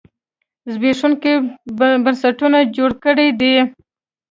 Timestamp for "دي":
3.39-3.55